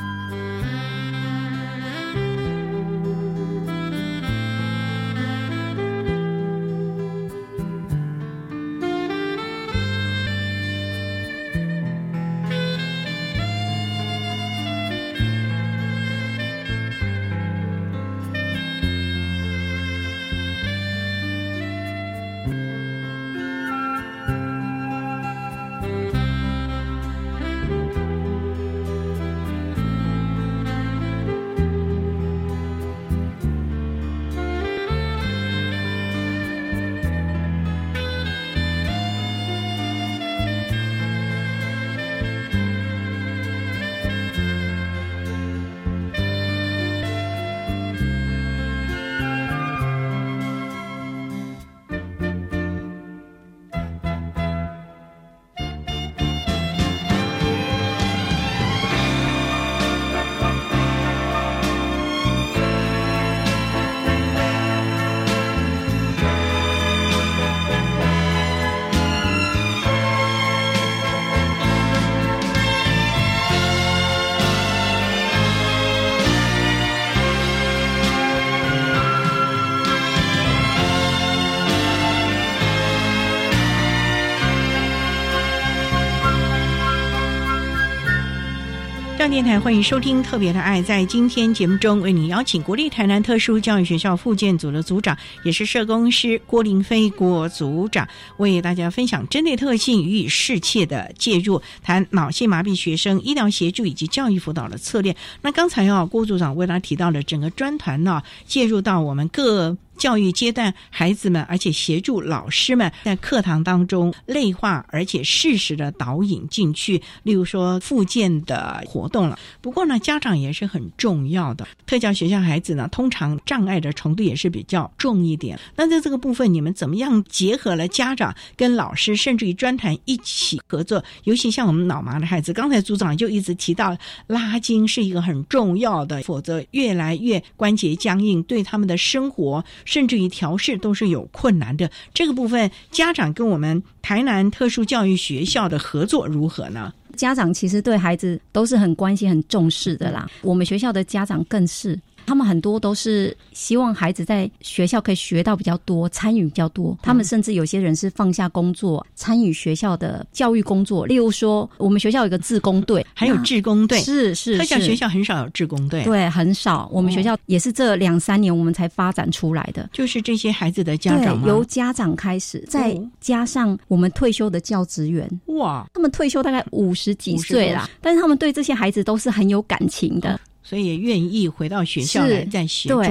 [89.36, 90.82] 电台欢迎收听《特别的爱》。
[90.86, 98.08] 在今天节目中，为你邀请国立台南特殊教育学校复健组的组长，也是社工师郭林飞郭组长，
[98.38, 105.14] 为大家分享针对特性予以适切的介入，谈脑性麻痹学生医疗协助以及教育辅导的策略。
[105.42, 109.76] 那刚才啊，郭组长为大家提到了整个专团呢、介入到我们各。
[109.98, 119.38] 教育阶段孩子们，而且协助老师们在课堂当中内化，而且适时的导引进去，例如说复健的活动了。
[119.62, 121.68] 不过呢，家长也是很重要的。
[121.86, 125.60] 特教学校孩子呢，通常障碍的程度也是比较重一点。
[125.76, 131.04] 那在这个部分，你们怎么样结合了家长跟老师，甚至于专谈一起合作？
[131.24, 139.64] 尤其像我们脑麻的孩子，刚才组长就一直提到拉筋是一个很重要的，否则越来越关节僵硬，对他们的生活。
[139.86, 141.90] 甚至于调试都是有困难的。
[142.14, 146.94] 这个部分，家长跟我们台南特殊教育学校的合作如何呢？
[147.16, 150.30] 家长其实对孩子都是很关心、很重视的啦。
[150.42, 151.98] 我们学校的家长更是。
[152.26, 156.98] 他们很多都是希望孩子在学校可以学到比较多，参与比较多。
[157.02, 161.06] 他们甚至有些人是放下工作，参与学校的教育工作。
[161.06, 164.58] 例如说，我们学校有个志工队， 还有志工队，是是。
[164.58, 166.90] 特教学校很少有志工队，对，很少。
[166.92, 169.90] 我们学校也是这两三年我们才发展出来的。
[169.94, 180.40] 就是这些孩子的家长，由家长开始，再加上我们退休的教职员，哇，他们退休大概五十几岁啦，但是他们对这些孩子都是很有感情的。
[180.66, 183.02] 所以也愿意回到学校来再协助。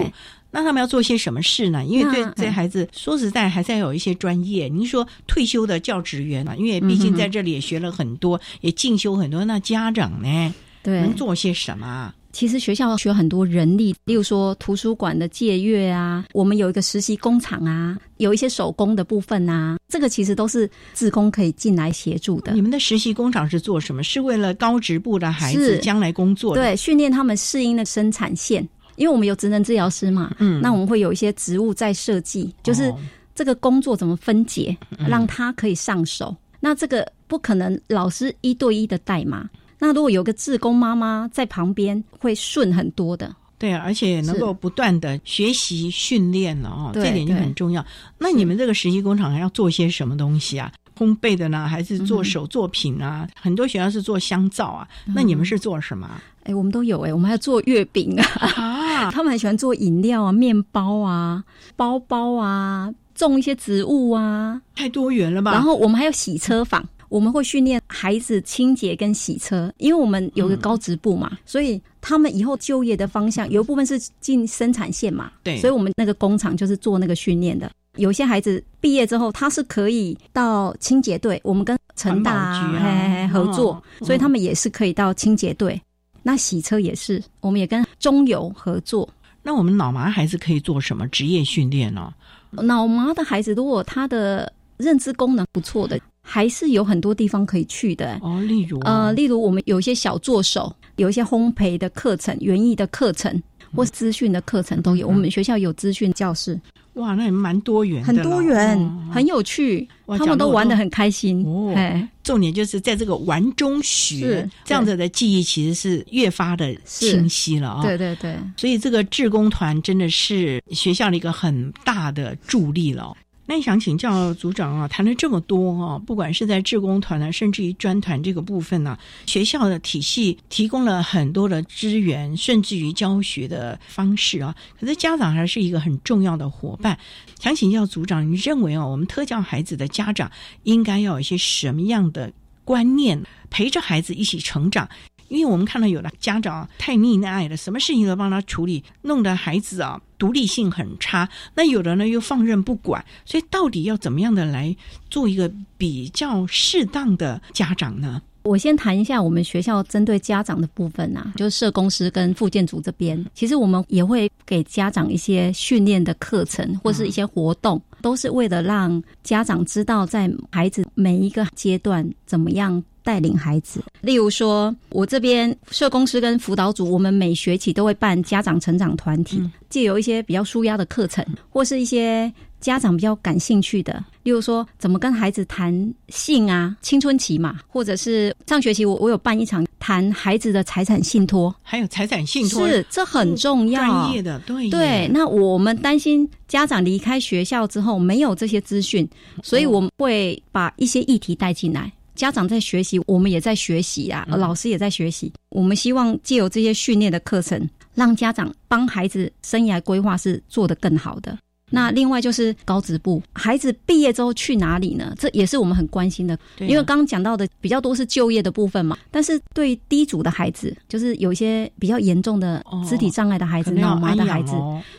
[0.51, 1.85] 那他们要做些什么事呢？
[1.85, 4.69] 因为对这孩子，说实在，还是要有一些专业。
[4.69, 9.45] 您说退休的教职员嘛，因为毕竟在这里也学了很多，也进修很多。
[9.45, 12.15] 那家长呢，对，能做些什么？
[12.35, 22.53] 其实学校学很多人力，例如说图书馆的借阅啊，我们有一个实习工厂啊，有一些手工的部分啊，这个其实都是自工可以进来协助的。
[22.53, 24.03] 你们的实习工厂是做什么？
[24.03, 26.57] 是为了高职部的孩子将来工作？
[26.57, 28.69] 对，训练他们适应的生产线。
[28.97, 32.93] 因为我们有职能治疗师嘛，嗯，那我们会有一些职务在设计，就是
[33.33, 34.77] 这个工作怎么分解，
[35.09, 36.35] 让他可以上手。
[36.59, 39.49] 那这个不可能老师一对一的带嘛。
[39.85, 43.35] 那如果有个志工妈妈在旁边，会顺很多的。
[43.59, 47.85] 对啊，而且能够不断的学习训练了哦，这点就很重要。
[48.19, 50.73] 那你们这个实习工厂还要做些什么东西啊？
[50.99, 53.29] 烘焙的呢，还是做手作品啊？
[53.41, 56.11] 很多学校是做香皂啊，那你们是做什么？
[56.45, 61.43] 哎，我们都有哎，我们还要做月饼啊， 他们很喜欢做饮料啊、面包啊、
[61.77, 65.53] 包包啊、种一些植物啊，太多元了吧？
[65.53, 66.85] 然后我们还有洗车坊。
[67.15, 75.31] 我们会训练孩子清洁跟洗车，因为我们有个高职部嘛，所以他们以后就业的方向有一部分是进生产线嘛。
[75.45, 77.71] 对，所以我们那个工厂就是做那个训练的。
[77.99, 85.81] 有些孩子毕业之后，他是可以到清洁队，我们跟成大合作，所以他们也是可以到清洁队。
[86.21, 89.09] 那洗车也是，我们也跟中油合作。
[89.41, 92.13] 那我们脑麻孩子可以做什么职业训练呢？
[92.51, 95.97] 脑麻的孩子，如果他的认知功能不错的。
[96.27, 98.19] 还是有很多地方可以去的。
[98.23, 103.41] 哦，例如呃，例如我们有一些小助手，有一些烘焙的课程、园艺的课程
[103.77, 105.07] 或资讯的课程都有。
[105.07, 106.59] 我们学校有资讯教室，
[106.95, 108.79] 哇，那也蛮多元，很多元，
[109.13, 111.45] 很有趣，他们都玩的很开心。
[111.45, 111.75] 哦，
[112.23, 117.83] 重点就是在这个玩中学，这样子的记忆其实是越发的清晰了啊！
[117.83, 123.15] 对对对，所以这个志工团真的是学校的一个很大的助力了。
[123.47, 136.99] 那想请教组长啊，谈了这么多啊，不管是在志工团呢，甚至于专团这个部分呢，学校的体系提供了很多的资源，甚至于教学的方式啊，可是家长还是一个很重要的伙伴。
[137.39, 140.31] 想请教组长，你认为啊，我们特教孩子的家长
[140.63, 142.33] 应该要有一些什么样的
[142.65, 144.89] 观念，陪着孩子一起成长？
[145.29, 151.29] 因为我们看到有的家长太溺爱了，什么事情都帮他处理，弄得孩子啊独立性很差。
[151.55, 154.77] 那有的呢又放任不管，所以到底要怎么样的来
[155.11, 158.23] 做一个比较适当的家长呢？
[158.43, 172.85] 我先谈一下我们学校针对家长的部分呐，就是社工师跟复健组这边，其实我们也会给家长一些训练的课程或是一些活动，都是为了让家长知道在孩子每一个阶段怎么样。
[173.05, 192.67] 带领孩子，例如说，我这边社工师跟辅导组，我们每学期都会办家长成长团体，借由一些比较舒压的课程，或是一些家长比较感兴趣的，例如说，怎么跟孩子谈性啊，青春期嘛，或者是上学期我我有办一场谈孩子的财产信托，还有财产信托？
[192.67, 195.11] 是这很重要，专业的对对。
[195.13, 199.07] 那我们担心家长离开学校之后没有这些资讯，
[199.43, 201.93] 所以我们会把一些议题带进来。
[202.15, 205.33] 家长在学习，我们也在学习啊，老师也在学习。
[205.49, 211.37] 我们希望借由这些训练的课程，让家长帮孩子生涯规划是做得更好的。
[211.71, 215.13] 那另外就是高职部，孩子毕业之后去哪里呢？
[215.19, 216.39] 这也是我们很关心的。
[216.61, 224.53] 因为刚刚讲到的比较多是就业的部分嘛，但是对低组的孩子，就是有一些比较严重的肢体障碍的孩子、脑麻的孩子，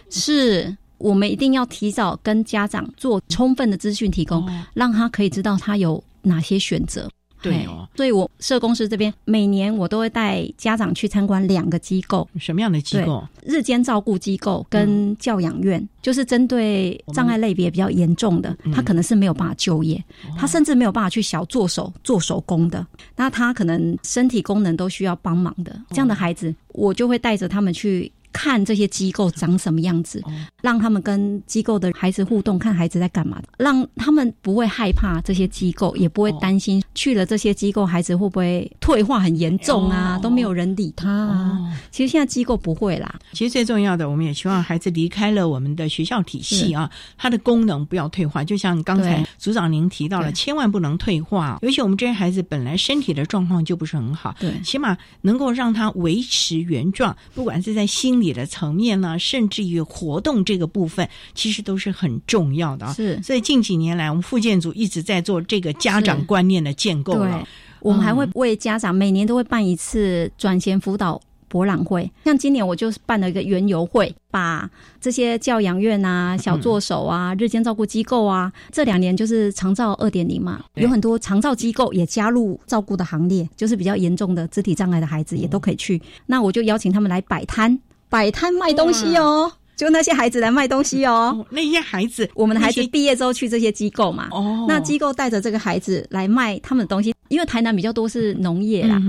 [0.10, 6.04] 是我们一定要提早跟家长做充分的资讯提供，让他可以知道他有。
[6.26, 7.10] 哪些选择？
[7.42, 12.28] 对哦，所以我社工师这边每年我都会带家长去参观两个机构。
[12.40, 13.24] 什么样的机构？
[13.44, 20.04] 日间照顾机构跟教养院，就是针对障碍类别比较严重的，他可能是没有办法就业，
[20.36, 22.84] 他甚至没有办法去小做手做手工的，
[23.16, 28.12] 那他可能身体功能都需要帮忙的，这样的孩子，我就会带着他们去。
[28.38, 30.22] 看这些机构长什么样子，
[30.66, 41.60] 让他们跟机构的孩子互动，看孩子在干嘛，让他们不会害怕这些机构，也不会担心去了这些机构，孩子会不会退化很严重啊，都没有人理他啊。
[41.92, 43.14] 其实现在机构不会啦。
[43.32, 48.44] 其实最重要的，我们也希望孩子离开了我们的学校体系啊，他的功能不要退化。
[48.44, 51.60] 就像刚才组长您提到了，千万不能退化。
[51.62, 62.94] 尤其我们这些孩子本来身体的状况就不是很好，对，起码能够让他维持原状，不管是在心理的层面呢，甚至于活动这个部分，其实都是很重要的啊。
[62.94, 67.48] 是，所以近几年来，我们复健组一直在做这个家长观念的建构了。
[67.82, 74.68] 我们还会为家长每年都会办一次转衔辅导博览会，像今年我就办了一个园游会，把
[75.00, 86.02] 这些教养院啊、小助手啊、日间照顾机构啊，这两年就是长照二点零嘛，有很多长照机构也加入照顾的行列，就是比较严重的肢体障碍的孩子也都可以去。
[86.26, 87.80] 那我就邀请他们来摆摊，
[88.10, 89.52] 摆摊卖东西哦。
[89.76, 99.02] 就那些孩子来卖东西哦，那些孩子，我们的孩子毕业之后去这些机构嘛，哦，那机构带着这个孩子来卖他们的东西，因为台南比较多是农业啦，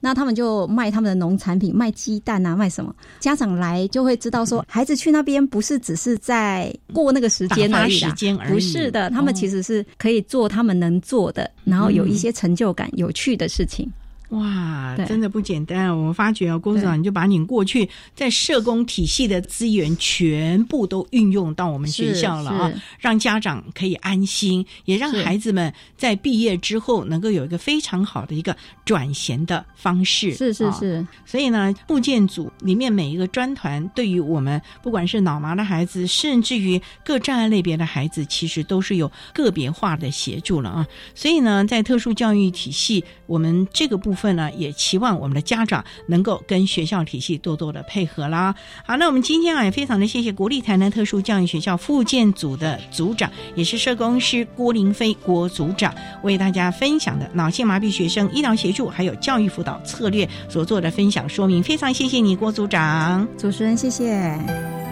[0.00, 2.94] 那他们就卖他们的农产品，卖鸡蛋啊，卖什么？
[3.20, 8.00] 家长来就会知道说，孩子去那边不是只是在过那个时间而已，
[8.48, 13.90] 不是的，他们其实是可以做他们能做的，然后有一些成就感、有趣的事情。
[14.30, 15.96] 哇，真的不简单！
[15.96, 30.34] 我发觉啊，郭组长，你就把你过去在社工体系的资源全部都运用到我们学校了啊，让家长可以安心，也让孩子们在毕业之后能够有一个非常好的一个转衔的方式。
[30.34, 40.86] 是是是，所以呢，部件组里面每一个专团，对于我们不管是脑麻的孩子，甚至于各障碍类别的孩子，其实都是有个别化的协助了啊。
[41.14, 48.54] 所以呢，在特殊教育体系，我们这个部分呢，也期望我们的家长能够跟学校体系多多的配合啦。
[48.84, 64.85] 好，那我们今天啊，也非常的谢谢国立台南特殊教育学校附建组的组长，也是社工师郭林飞郭组长，为大家分享的脑性麻痹学生医疗协助还有教育辅导策略所做的分享说明，非常谢谢你郭组长，主持人谢谢。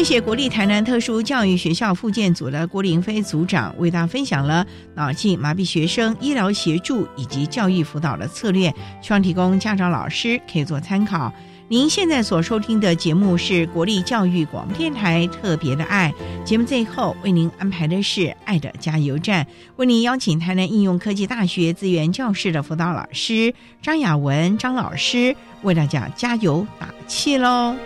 [0.00, 11.30] 谢谢国立台南特殊教育学校附建组的郭林飞组长为大家分享了脑性麻痹学生医疗协助以及教育辅导的策略，希望提供家长老师可以做参考。
[11.68, 16.10] 您现在所收听的节目是国立教育广播电台特别的爱
[16.46, 19.46] 节目，最后为您安排的是爱的加油站，
[19.76, 27.76] 为您邀请台南应用科技大学资源教室的辅导老师张雅文张老师为大家加油打气喽。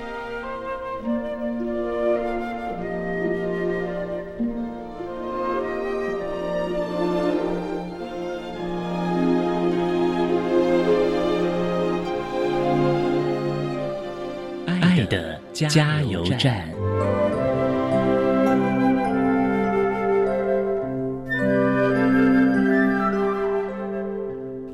[15.55, 16.69] 加油站。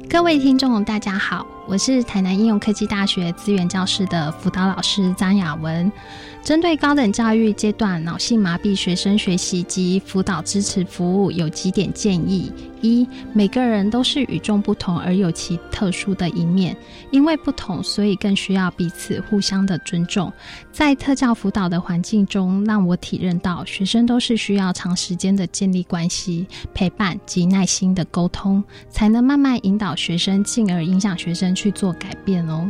[0.08, 5.92] 各位听众，大家好，我是台南应用科技大学资源教室的辅导老师张雅文。
[6.42, 16.76] 针对高等教育阶段脑性麻痹学生学习及辅导支持服务，有几点建议：一、每个人都是与众不同而有其特殊的一面，
[17.12, 20.32] 因为不同，所以更需要彼此互相的尊重。
[20.72, 32.68] 在特教辅导的环境中，让我体认到学生都是需要长时间的建立关系、陪伴及耐心的沟通，才能慢慢引导学生，进而影响学生去做改变哦。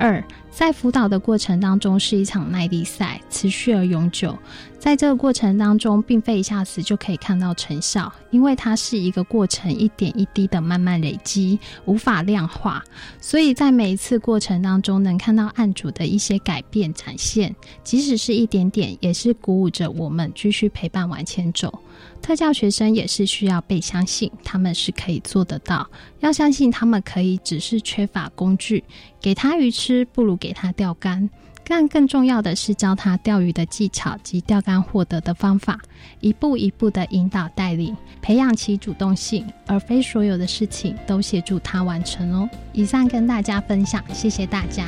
[0.00, 0.24] 二。
[0.50, 4.36] 在辅导的过程当中是一场耐力赛，持续而永久。
[4.80, 12.82] 在这个过程当中，并非一下子就可以看到成效，因为它是一个过程，一点一滴的慢慢累积，无法量化。
[13.20, 21.78] 所以在每一次过程当中，能看到案主的一些改变展现，即使是一点点，也是鼓舞着我们继续陪伴往前走。
[22.22, 25.88] 特教学生也是需要被相信，他们是可以做得到。
[26.20, 28.84] 要相信他们可以，只是缺乏工具。
[29.20, 31.28] 给他鱼吃，不如给他钓竿。
[31.64, 35.78] 但更重要的是教他钓鱼的技巧及钓竿获得的方法，
[36.18, 42.50] 一步一步的引导带领，培养其主动性，而非所有的事情都协助他完成哦。
[42.72, 44.84] 以上跟大家分享，谢谢大家。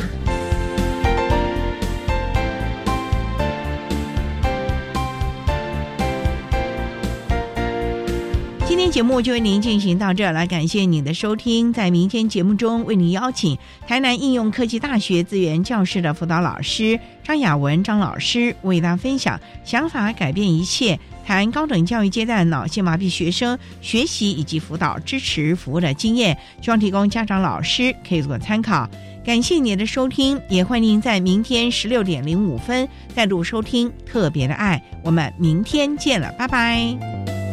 [8.72, 11.74] 今天节目就为您进行到这儿了，感谢您的收听。
[11.74, 28.88] 在明天节目中，为您邀请台南应用科技大学资源教室的辅导老师张雅文张老师，为大家分享“想法改变一切”，谈高等教育阶段脑性麻痹学生学习以及辅导支持服务的经验，希望提供家长老师可以做参考。
[29.22, 37.51] 感谢您的收听，也欢迎您在明天十六点零五分再度收听《特别的爱》，我们明天见了，拜拜。